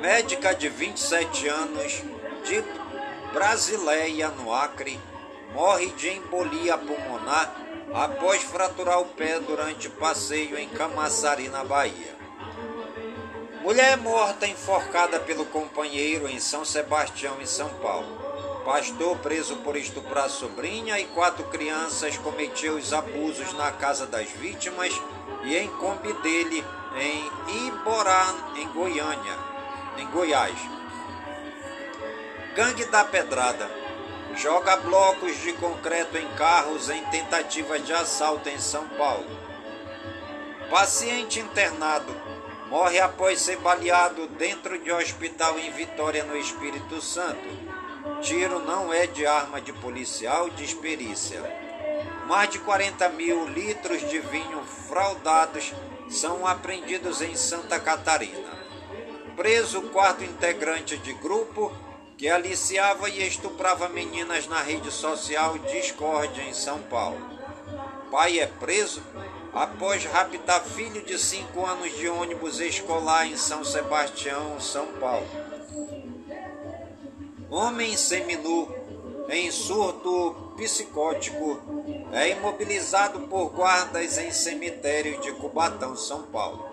[0.00, 2.02] Médica de 27 anos,
[2.44, 2.64] de
[3.34, 4.98] Brasileia, no Acre,
[5.52, 7.54] morre de embolia pulmonar
[7.92, 12.16] após fraturar o pé durante passeio em Camaçari, na Bahia.
[13.60, 18.25] Mulher morta enforcada pelo companheiro em São Sebastião, em São Paulo.
[18.66, 24.92] Pastor preso por estuprar sobrinha e quatro crianças cometeu os abusos na casa das vítimas
[25.44, 26.64] e em Kombi dele
[26.96, 29.38] em Iborá, em Goiânia,
[29.96, 30.58] em Goiás.
[32.56, 33.70] Gangue da Pedrada
[34.34, 39.30] joga blocos de concreto em carros em tentativa de assalto em São Paulo.
[40.68, 42.12] Paciente internado
[42.68, 47.65] morre após ser baleado dentro de hospital em Vitória, no Espírito Santo.
[48.22, 51.42] Tiro não é de arma de policial, diz perícia.
[52.26, 55.72] Mais de 40 mil litros de vinho fraudados
[56.08, 58.56] são apreendidos em Santa Catarina.
[59.36, 61.72] Preso quarto integrante de grupo
[62.16, 67.20] que aliciava e estuprava meninas na rede social Discord em São Paulo.
[68.10, 69.02] Pai é preso
[69.52, 75.28] após raptar filho de 5 anos de ônibus escolar em São Sebastião, São Paulo.
[77.48, 78.68] Homem seminu
[79.28, 81.60] em surto psicótico
[82.12, 86.68] é imobilizado por guardas em cemitério de Cubatão, São Paulo.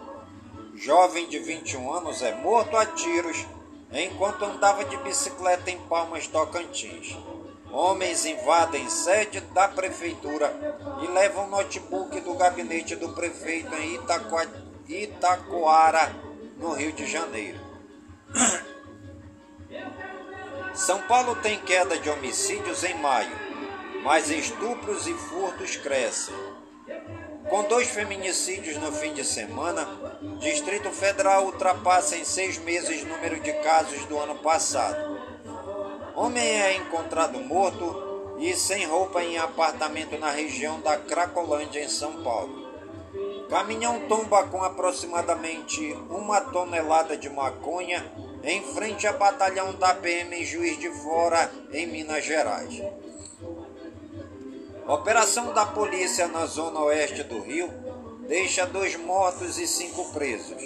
[0.73, 3.45] Jovem de 21 anos é morto a tiros
[3.91, 7.15] enquanto andava de bicicleta em Palmas Tocantins.
[7.71, 10.51] Homens invadem sede da prefeitura
[11.03, 14.47] e levam notebook do gabinete do prefeito em Itacoa,
[14.87, 16.15] Itacoara,
[16.57, 17.59] no Rio de Janeiro.
[20.73, 23.31] São Paulo tem queda de homicídios em maio,
[24.03, 26.33] mas estupros e furtos crescem.
[27.47, 29.87] Com dois feminicídios no fim de semana,
[30.39, 35.21] Distrito Federal ultrapassa em seis meses o número de casos do ano passado.
[36.15, 42.23] Homem é encontrado morto e sem roupa em apartamento na região da Cracolândia, em São
[42.23, 42.63] Paulo.
[43.47, 48.03] Caminhão tomba com aproximadamente uma tonelada de maconha
[48.43, 52.81] em frente a batalhão da PM em Juiz de Fora, em Minas Gerais.
[54.85, 57.69] Operação da polícia na zona oeste do Rio
[58.27, 60.61] deixa dois mortos e cinco presos.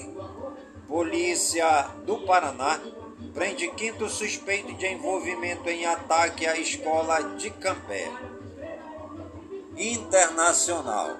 [0.88, 2.80] Polícia do Paraná
[3.34, 8.10] prende quinto suspeito de envolvimento em ataque à escola de Campé.
[9.76, 11.18] Internacional.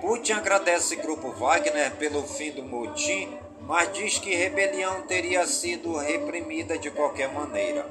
[0.00, 6.78] Putin agradece Grupo Wagner pelo fim do motim, mas diz que rebelião teria sido reprimida
[6.78, 7.86] de qualquer maneira.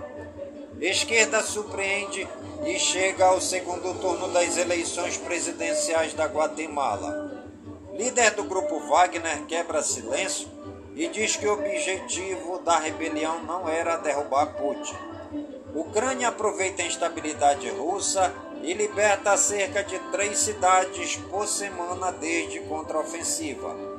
[0.79, 2.27] Esquerda surpreende
[2.65, 7.45] e chega ao segundo turno das eleições presidenciais da Guatemala.
[7.93, 10.47] Líder do grupo Wagner quebra silêncio
[10.95, 14.95] e diz que o objetivo da rebelião não era derrubar Putin.
[15.73, 23.92] Ucrânia aproveita a instabilidade russa e liberta cerca de três cidades por semana desde contraofensiva.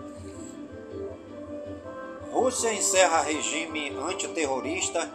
[2.35, 5.09] Rússia encerra regime antiterrorista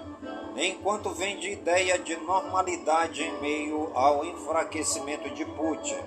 [0.55, 5.97] enquanto vende ideia de normalidade em meio ao enfraquecimento de Putin.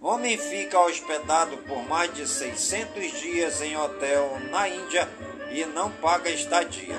[0.00, 5.06] Homem fica hospedado por mais de 600 dias em hotel na Índia
[5.50, 6.96] e não paga estadia.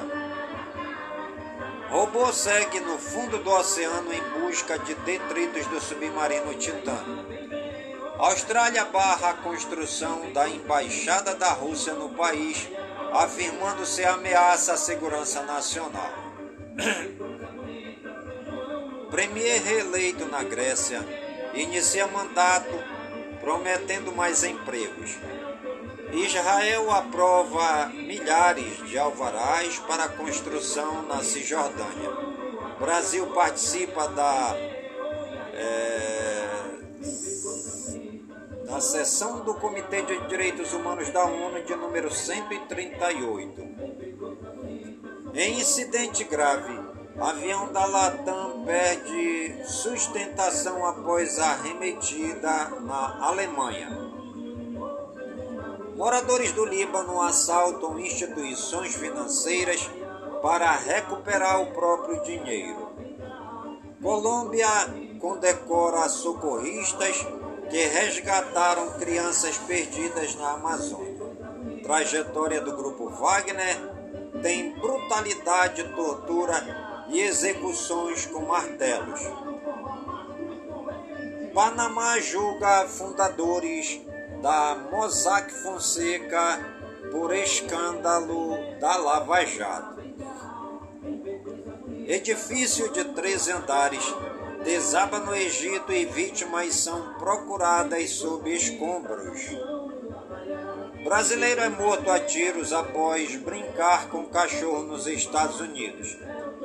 [1.89, 7.03] Robô segue no fundo do oceano em busca de detritos do submarino Titã.
[8.19, 12.67] Austrália barra a construção da embaixada da Rússia no país,
[13.13, 16.11] afirmando ser ameaça à segurança nacional.
[19.09, 20.99] Premier reeleito na Grécia
[21.53, 22.73] inicia mandato
[23.41, 25.17] prometendo mais empregos.
[26.11, 32.11] Israel aprova milhares de alvarás para construção na Cisjordânia.
[32.79, 34.55] Brasil participa da,
[35.53, 36.49] é,
[38.67, 43.61] da sessão do Comitê de Direitos Humanos da ONU de número 138.
[45.33, 46.77] Em incidente grave,
[47.17, 53.89] avião da Latam perde sustentação após arremetida na Alemanha.
[55.95, 59.89] Moradores do Líbano assaltam instituições financeiras
[60.41, 62.91] para recuperar o próprio dinheiro.
[64.01, 64.67] Colômbia
[65.19, 67.25] condecora socorristas
[67.69, 71.17] que resgataram crianças perdidas na Amazônia.
[71.83, 73.77] Trajetória do grupo Wagner
[74.41, 79.21] tem brutalidade, tortura e execuções com martelos.
[81.53, 83.99] Panamá julga fundadores
[84.41, 86.59] da Mossack Fonseca
[87.11, 89.97] por escândalo da Lava Jato.
[92.05, 94.03] Edifício de três andares
[94.63, 99.41] desaba no Egito e vítimas são procuradas sob escombros.
[101.03, 106.17] Brasileiro é morto a tiros após brincar com cachorro nos Estados Unidos.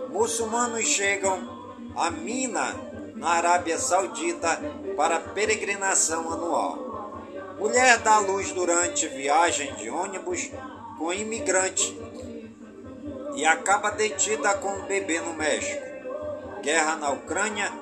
[0.08, 2.74] Muçulmanos chegam a Mina,
[3.14, 4.60] na Arábia Saudita,
[4.96, 7.22] para peregrinação anual.
[7.58, 10.50] Mulher dá luz durante viagem de ônibus
[10.98, 11.96] com imigrante
[13.36, 15.82] e acaba detida com um bebê no México.
[16.62, 17.81] Guerra na Ucrânia.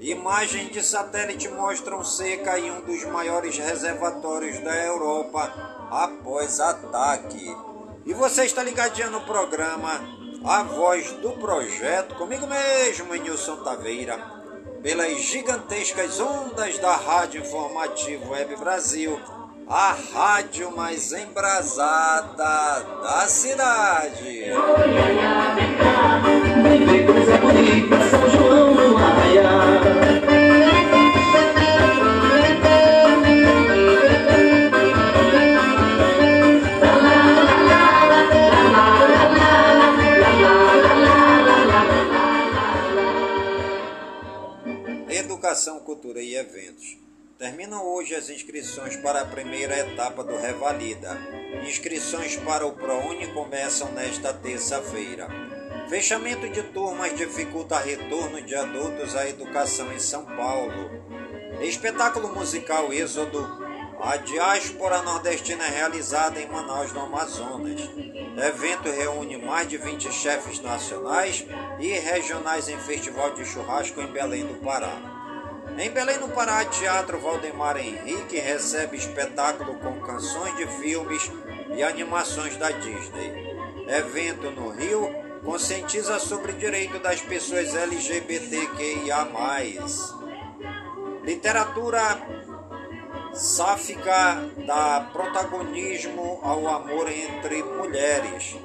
[0.00, 5.52] Imagens de satélite mostram seca em um dos maiores reservatórios da Europa
[5.90, 7.56] após ataque.
[8.04, 10.00] E você está ligadinho no programa
[10.44, 14.36] A Voz do Projeto, comigo mesmo, Nilson Taveira
[14.86, 19.20] pelas gigantescas ondas da Rádio Informativo Web Brasil,
[19.66, 24.44] a rádio mais embrasada da cidade.
[46.16, 46.96] Cultura e Eventos.
[47.38, 51.14] Terminam hoje as inscrições para a primeira etapa do Revalida.
[51.68, 55.28] Inscrições para o ProUni começam nesta terça-feira.
[55.90, 60.90] Fechamento de turmas dificulta retorno de adultos à educação em São Paulo.
[61.60, 63.66] Espetáculo musical Êxodo.
[64.00, 67.82] A diáspora nordestina é realizada em Manaus, no Amazonas.
[68.36, 71.44] Evento reúne mais de 20 chefes nacionais
[71.78, 75.15] e regionais em festival de churrasco em Belém do Pará.
[75.78, 81.30] Em Belém no Pará, Teatro Valdemar Henrique recebe espetáculo com canções de filmes
[81.76, 83.56] e animações da Disney.
[83.86, 85.14] Evento no Rio
[85.44, 89.28] conscientiza sobre o direito das pessoas LGBTQIA+.
[91.22, 92.00] Literatura
[93.34, 98.56] sáfica dá protagonismo ao amor entre mulheres.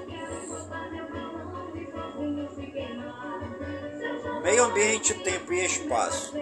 [4.41, 6.33] Meio ambiente, tempo e espaço.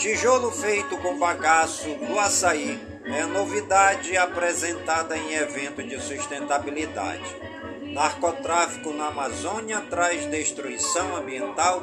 [0.00, 7.36] Tijolo feito com bagaço do açaí é novidade apresentada em evento de sustentabilidade.
[7.82, 11.82] Narcotráfico na Amazônia traz destruição ambiental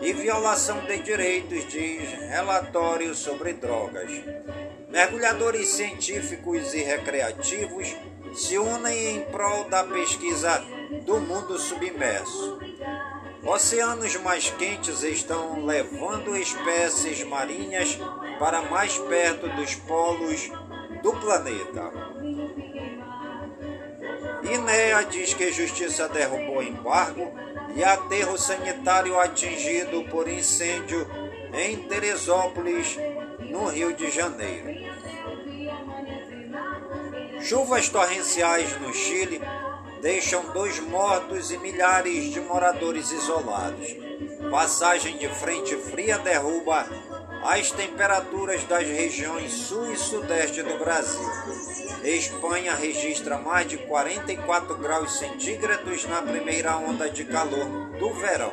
[0.00, 4.12] e violação de direitos, diz relatório sobre drogas.
[4.88, 7.94] Mergulhadores científicos e recreativos
[8.34, 10.64] se unem em prol da pesquisa
[11.04, 12.60] do mundo submerso.
[13.44, 17.98] Oceanos mais quentes estão levando espécies marinhas
[18.38, 20.50] para mais perto dos polos
[21.02, 21.92] do planeta.
[24.42, 27.32] INEA diz que a justiça derrubou embargo
[27.74, 31.06] e aterro sanitário atingido por incêndio
[31.52, 32.96] em Teresópolis,
[33.40, 34.68] no Rio de Janeiro.
[37.40, 39.40] Chuvas torrenciais no Chile
[40.00, 43.96] deixam dois mortos e milhares de moradores isolados.
[44.50, 46.86] Passagem de frente fria derruba
[47.42, 51.28] as temperaturas das regiões sul e sudeste do Brasil.
[52.02, 57.66] Espanha registra mais de 44 graus centígrados na primeira onda de calor
[57.98, 58.52] do verão.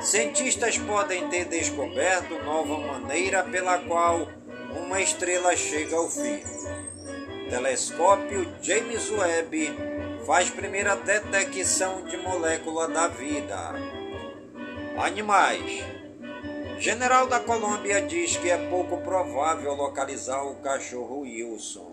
[0.00, 4.28] Cientistas podem ter descoberto nova maneira pela qual
[4.76, 6.42] uma estrela chega ao fim.
[7.48, 9.93] Telescópio James Webb
[10.26, 13.74] faz primeira detecção de molécula da vida.
[14.96, 15.84] Animais.
[16.78, 21.92] General da Colômbia diz que é pouco provável localizar o cachorro Wilson.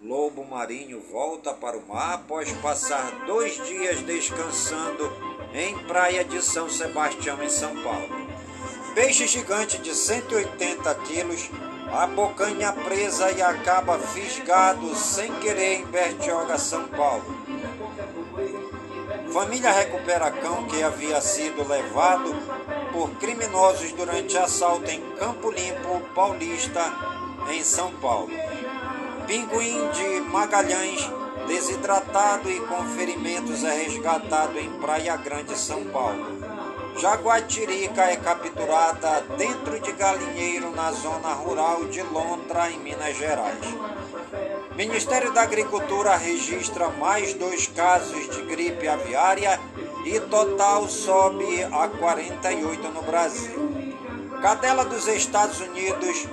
[0.00, 5.10] lobo marinho volta para o mar após passar dois dias descansando
[5.52, 8.08] em Praia de São Sebastião, em São Paulo.
[8.94, 11.50] Peixe gigante de 180 quilos
[11.90, 17.24] abocanha presa e acaba fisgado sem querer em Bertioga, São Paulo.
[19.32, 22.34] Família recupera cão que havia sido levado
[22.92, 26.82] por criminosos durante assalto em Campo Limpo, Paulista,
[27.50, 28.30] em São Paulo.
[29.26, 31.10] Pinguim de Magalhães,
[31.46, 36.38] desidratado e com ferimentos, é resgatado em Praia Grande, São Paulo.
[36.98, 43.58] Jaguatirica é capturada dentro de galinheiro na zona rural de Lontra, em Minas Gerais.
[44.76, 49.58] Ministério da Agricultura registra mais dois casos de gripe aviária
[50.04, 53.56] e total sobe a 48 no Brasil.
[54.42, 56.28] Cadela dos Estados Unidos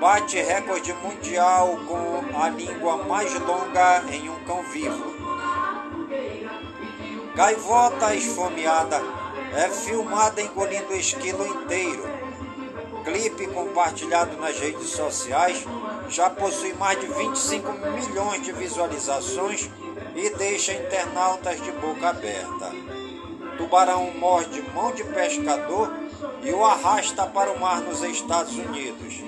[0.00, 5.14] bate recorde mundial com a língua mais longa em um cão vivo.
[7.34, 9.02] Gaivota esfomeada
[9.54, 12.04] é filmada engolindo esquilo inteiro.
[13.04, 15.62] Clipe compartilhado nas redes sociais
[16.08, 19.70] já possui mais de 25 milhões de visualizações
[20.14, 22.70] e deixa internautas de boca aberta.
[23.56, 25.92] Tubarão morde mão de pescador
[26.42, 29.22] e o arrasta para o mar nos Estados Unidos.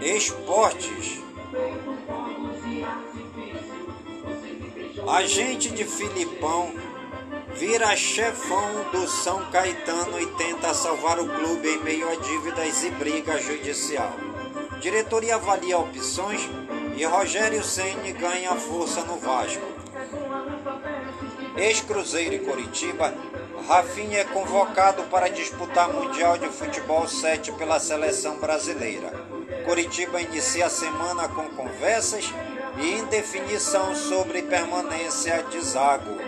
[0.00, 1.20] Esportes.
[5.06, 6.72] Agente de Filipão
[7.54, 12.90] vira chefão do São Caetano e tenta salvar o clube em meio a dívidas e
[12.90, 14.12] briga judicial.
[14.80, 16.48] Diretoria avalia opções
[16.96, 19.64] e Rogério Ceni ganha força no Vasco.
[21.56, 23.14] Ex-Cruzeiro e Coritiba,
[23.68, 29.12] Rafinha é convocado para disputar Mundial de Futebol 7 pela seleção brasileira.
[29.64, 32.32] Curitiba inicia a semana com conversas
[32.78, 36.19] e indefinição sobre permanência de Zago.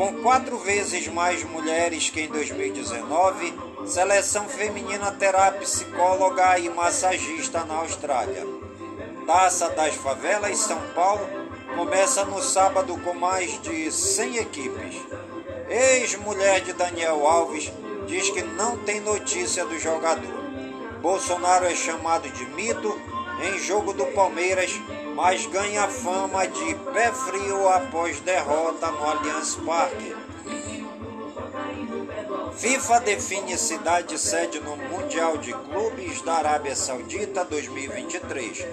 [0.00, 3.52] Com quatro vezes mais mulheres que em 2019,
[3.84, 8.46] seleção feminina terá psicóloga e massagista na Austrália.
[9.26, 11.28] Taça das Favelas São Paulo
[11.76, 14.96] começa no sábado com mais de 100 equipes.
[15.68, 17.70] Ex-mulher de Daniel Alves
[18.06, 20.40] diz que não tem notícia do jogador.
[21.02, 22.98] Bolsonaro é chamado de mito
[23.42, 24.70] em jogo do Palmeiras,
[25.14, 30.14] mas ganha fama de pé frio após derrota no Allianz Parque.
[32.56, 38.66] FIFA define cidade sede no Mundial de Clubes da Arábia Saudita 2023.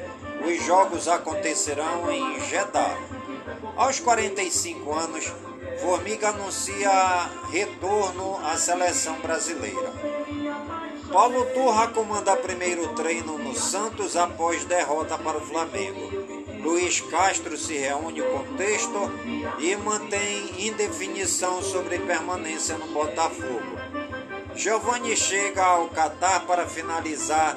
[0.45, 2.97] Os jogos acontecerão em Jeddah.
[3.77, 5.31] Aos 45 anos,
[5.79, 9.93] Formiga anuncia retorno à seleção brasileira.
[11.11, 16.11] Paulo Turra comanda primeiro treino no Santos após derrota para o Flamengo.
[16.61, 19.11] Luiz Castro se reúne com texto
[19.59, 23.77] e mantém indefinição sobre permanência no Botafogo.
[24.53, 27.55] Giovanni chega ao Catar para finalizar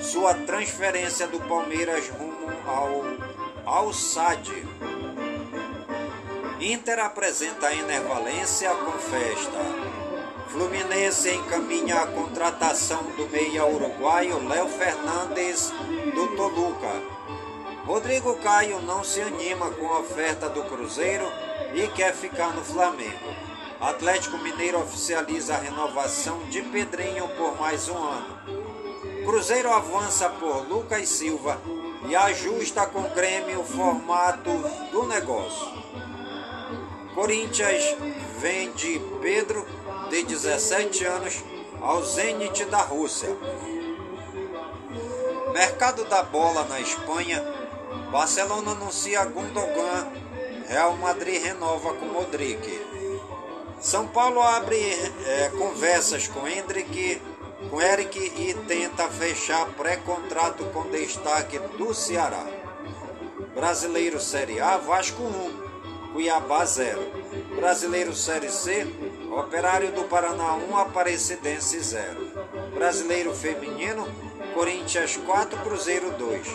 [0.00, 3.04] sua transferência do Palmeiras rumo ao
[3.64, 4.50] Al Sadd.
[6.60, 9.91] Inter apresenta Enervalência com festa.
[10.52, 15.72] Fluminense encaminha a contratação do meia uruguaio Léo Fernandes
[16.14, 16.92] do Toluca.
[17.86, 21.24] Rodrigo Caio não se anima com a oferta do Cruzeiro
[21.74, 23.34] e quer ficar no Flamengo.
[23.80, 28.38] Atlético Mineiro oficializa a renovação de Pedrinho por mais um ano.
[29.24, 31.58] Cruzeiro avança por Lucas Silva
[32.06, 34.50] e ajusta com o Grêmio o formato
[34.92, 35.66] do negócio.
[37.14, 37.96] Corinthians
[38.38, 39.66] vende Pedro
[40.12, 41.42] de 17 anos
[41.80, 43.34] ao Zenit da Rússia.
[45.54, 47.42] Mercado da bola na Espanha.
[48.10, 50.12] Barcelona anuncia Gundogan.
[50.68, 52.78] Real Madrid renova com Modric.
[53.80, 57.18] São Paulo abre é, conversas com Hendrick,
[57.70, 62.44] com Eric e tenta fechar pré-contrato com destaque do Ceará.
[63.54, 67.00] Brasileiro Série A, Vasco 1, Cuiabá 0.
[67.56, 68.86] Brasileiro Série C,
[69.32, 72.04] Operário do Paraná 1, Aparecidense 0.
[72.74, 74.06] Brasileiro Feminino,
[74.52, 76.48] Corinthians 4, Cruzeiro 2.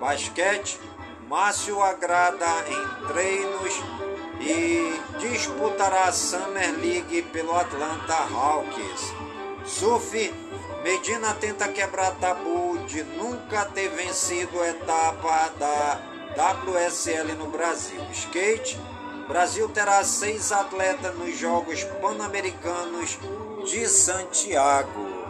[0.00, 0.80] Basquete,
[1.28, 3.80] Márcio agrada em treinos
[4.40, 9.14] e disputará a Summer League pelo Atlanta Hawks.
[9.64, 10.12] Surf,
[10.82, 16.00] Medina tenta quebrar tabu de nunca ter vencido a etapa da
[16.66, 18.00] WSL no Brasil.
[18.12, 18.76] Skate,
[19.28, 23.18] Brasil terá seis atletas nos Jogos Pan-Americanos
[23.64, 25.24] de Santiago.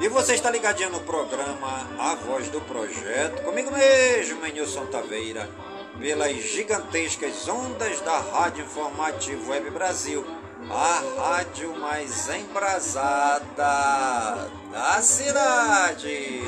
[0.00, 5.48] E você está ligadinho no programa A Voz do Projeto, comigo mesmo, Nilson Taveira,
[5.98, 10.26] pelas gigantescas ondas da Rádio Informativo Web Brasil,
[10.68, 13.40] a rádio mais embrasada
[14.72, 16.42] da cidade.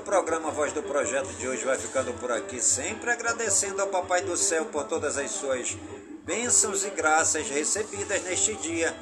[0.00, 4.36] Programa Voz do Projeto de hoje vai ficando por aqui, sempre agradecendo ao Papai do
[4.36, 5.76] Céu por todas as suas
[6.24, 8.94] bênçãos e graças recebidas neste dia,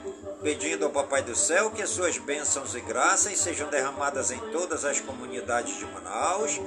[0.43, 5.01] pedindo ao Papai do Céu que suas bênçãos e graças sejam derramadas em todas as
[5.01, 6.61] comunidades de Manaus,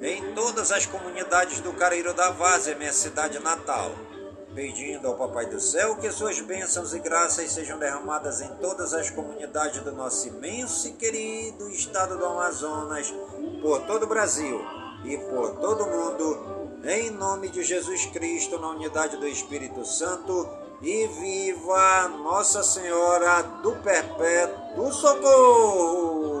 [0.00, 3.92] em todas as comunidades do Careiro da Várzea, minha cidade natal.
[4.54, 9.10] Pedindo ao Papai do Céu que suas bênçãos e graças sejam derramadas em todas as
[9.10, 13.12] comunidades do nosso imenso e querido estado do Amazonas,
[13.60, 14.60] por todo o Brasil
[15.04, 20.48] e por todo o mundo, em nome de Jesus Cristo, na unidade do Espírito Santo,
[20.82, 26.36] e viva Nossa Senhora do Perpétuo Socorro!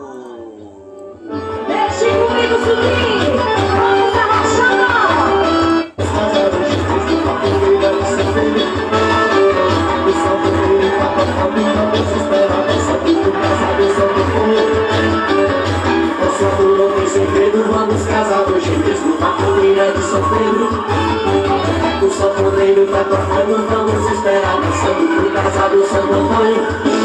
[22.06, 26.96] O sanfoneiro tá tocando, vamos esperar Dançando pro casado Santo Antônio